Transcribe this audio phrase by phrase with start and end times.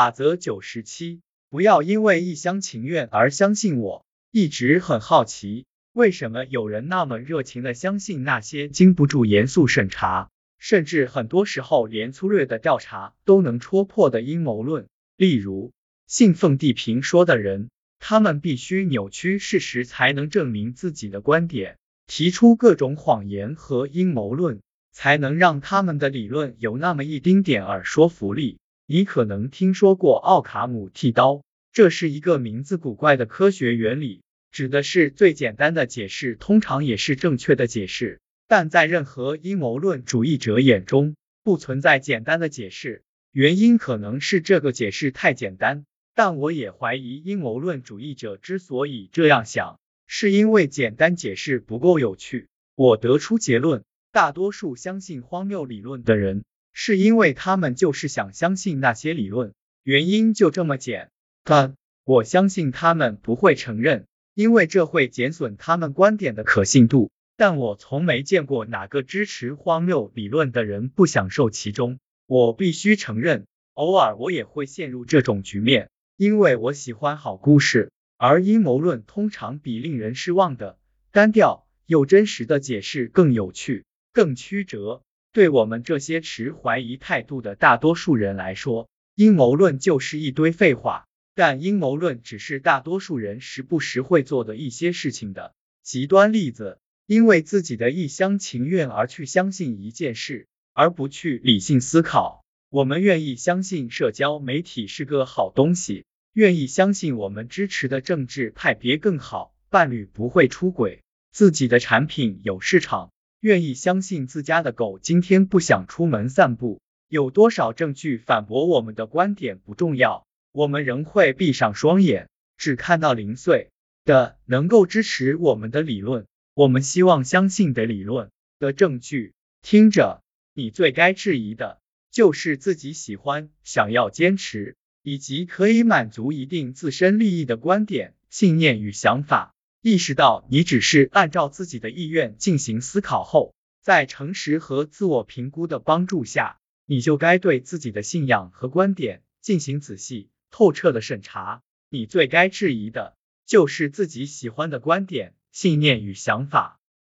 [0.00, 1.20] 法则九十七，
[1.50, 4.06] 不要因为一厢情愿而相信我。
[4.30, 14.86] 一直很好奇，为什么有人那么热情的相信那些经不住严肃审查，甚至很多时候连粗略的调查都能戳破的阴谋论？
[15.18, 15.70] 例如，
[16.06, 21.76] 信奉地平说的人，他们必须扭曲事实才能证明自己的观点，
[22.06, 24.62] 提出各种谎言和阴谋论，
[24.92, 28.59] 才能让他们的理论有那么一丁点儿说服力。
[28.92, 38.20] 你可能听说过奥卡姆剃刀，这是一个名字古怪的科学原理，指的是最简单的解释，通常也是正确的解释。
[38.48, 41.14] 但在任何阴谋论主义者眼中，
[41.44, 45.84] 不存在简单的解释，原因可能是这个解释太简单。
[46.16, 49.78] 但我也怀疑阴谋论主义者之所以这样想，
[50.08, 52.48] 是因为简单解释不够有趣。
[52.74, 56.42] 我得出结论，大多数相信荒谬理论的人。
[56.72, 59.52] 是因为他们就是想相信那些理论，
[59.82, 61.10] 原因就这么简
[61.44, 61.74] 单。
[62.04, 67.10] 我相信他们不会承认，因为这会减损他们观点的可信度。
[67.36, 71.98] 但我从没见过哪个支持荒谬理论的人不享受其中。
[72.26, 80.78] 我必须承认，偶尔我也会陷入这种局面，因为我喜欢好故事，而阴谋论通常比令人失望的
[81.12, 85.02] 单调又真实的解释更有趣、更曲折。
[85.32, 91.06] 对我们这些持怀疑态度的大多数人来说，阴谋论就是一堆废话。
[91.34, 96.78] 但阴谋论只是大多数人时不时会做的一些事情的极端例子。
[97.06, 102.44] 因为自己的一厢情愿而去相信一件事，而不去理性思考。
[102.68, 113.10] 我们愿意相信社交媒体是个好东西，愿意相信我们支持的政治派别更好，伴侣不会出轨，自己的产品有市场。
[113.40, 123.70] 愿意相信自家的狗今天不想出门散步，有多少证据反驳我们的观点不重要，我们仍会闭上双眼，只看到零碎
[124.04, 129.32] 的能够支持我们的理论，我们希望相信的理论的证据。
[129.62, 131.80] 听着，你最该质疑的
[132.10, 139.54] 就是自己喜欢、想要坚持以及可以满足一定自身利益的观点、信念与想法。
[139.82, 151.62] 意识到你只是按照自己的意愿进行思考后，在诚实和自我评估的帮助下，你就该对自己的信仰和观点进行仔细、透彻的审查。
[151.88, 156.79] 你最该质疑的就是自己喜欢的观点、信念与想法。